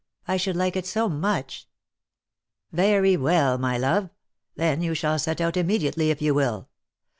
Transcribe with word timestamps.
I 0.27 0.35
should 0.37 0.55
like 0.55 0.75
it 0.75 0.87
so 0.87 1.07
much 1.07 1.67
!""Very 2.71 3.15
well, 3.15 3.59
my 3.59 3.77
love— 3.77 4.09
then 4.55 4.81
you 4.81 4.95
shall 4.95 5.19
set 5.19 5.39
out 5.39 5.55
immediately 5.55 6.09
if 6.09 6.23
you 6.23 6.33
will. 6.33 6.69